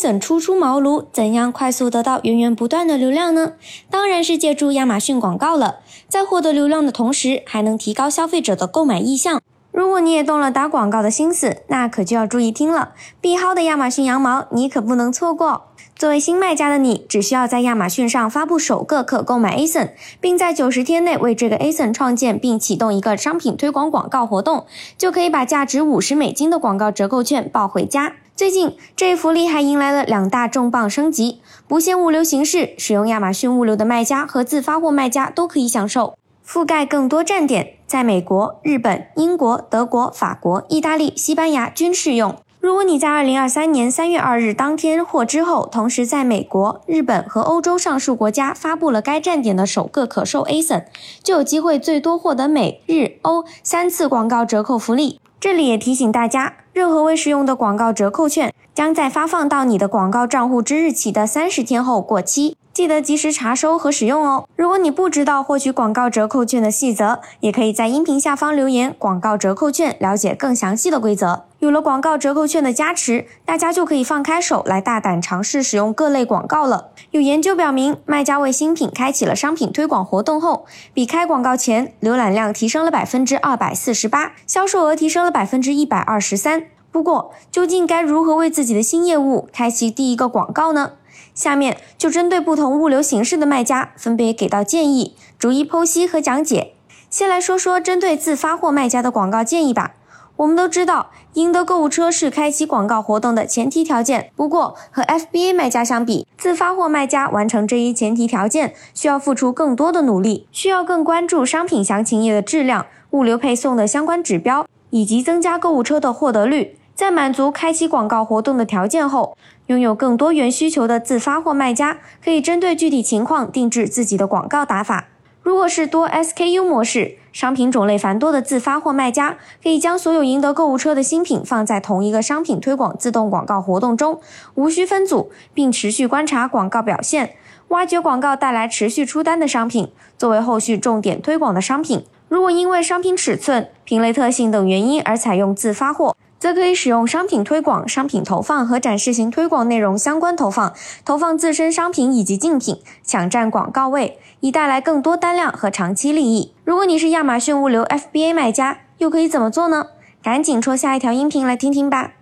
[0.00, 3.52] ASIN 初出茅庐，怎样快速得到源源不断的流量呢？
[3.90, 5.80] 当然是借助亚马逊广告了。
[6.08, 9.42] 在获得流量的同时，还能提高消费者的购买意向。
[9.70, 12.94] 如果你也动了打广告的心思，那可就要注意听了。
[13.20, 15.66] 必薅的亚马逊羊毛，你可不能错过。
[15.94, 24.64] 作为新卖家的你，只需要在亚马逊上发布首个可购买 ASIN，并在九十天内为这个 ASIN 创建并启动一个商品推广广告活动，
[24.96, 28.14] 就可以把价值五十美金的广告折扣券抱回家。
[28.40, 36.14] 最近这一福利还迎来了两大重磅升级，不限物流形式，使用亚马逊物流的卖家和自发货卖家都可以享受。
[36.42, 42.34] 覆盖更多站点，在美国、日本、英国、德国、法国、意大利、西班牙均适用。
[42.60, 50.84] 如果你在二零二三年三月二日当天或之后，同时在美国、日本和欧洲上述国家发布了该站点的首个可售 ASIN，
[51.22, 55.19] 就有机会最多获得美日欧三次广告折扣福利。
[55.40, 62.56] 这里也提醒大家，任何未使用的广告折扣券将在发放到你的广告账户之日起的三十天后过期。
[62.72, 64.48] 记得及时查收和使用哦。
[64.56, 71.44] 如果你不知道获取广告折扣券的细则，也可以在音频下方留言“广告折扣券”，了解更详细的规则。
[71.58, 76.92] 有了广告折扣券的加持，大家就可以放开手来大胆尝试使用各类广告了。
[77.10, 86.62] 有研究表明，卖家为新品开启了商品推广活动后，比开广告前浏览量提升了百分之二百四十八，销售额提升了百分之一百二十三。
[86.92, 90.92] 不过，究竟该如何为自己的新业务开启第一个广告呢？
[91.34, 96.74] 下面就针对不同物流形式的卖家，分别给到建议，逐一剖析和讲解。
[97.08, 99.94] 先来说说针对自发货卖家的广告建议吧。
[100.36, 104.30] 我们都知道，赢得购物车是开启广告活动的前提条件。
[104.34, 116.76] 不过，和 FBA 卖家相比，自发货卖家完成这一前提条件需要付出更多的努力，需要更关注商品详情页的质量、物流配送的相关指标，以及增加购物车的获得率。
[116.94, 125.06] 在满足开启广告活动的条件后，拥有更多元需求的自发货卖家可以针对具体情况定制自己的广告打法。
[125.42, 134.20] 如果是多 SKU 模式，商品种类繁多的自发货卖家可以将所有赢得购物车的新品放在同一个商品推广自动广告活动中，
[134.54, 137.36] 无需分组，并持续观察广告表现，
[137.68, 142.04] 挖掘广告带来持续出单的商品，作为后续重点推广的商品。
[142.28, 150.72] 如果因为商品尺寸、品类特性等原因而采用自发货，则可以使用商品推广、商品投放和展示型推广内容相关投放，
[151.04, 156.54] 投放自身商品以及竞品，抢占广告位，以带来更多单量和长期利益。
[156.64, 159.88] 如果你是亚马逊物流 FBA 卖家，又可以怎么做呢？
[160.22, 162.12] 赶紧戳下一条音频来听听吧。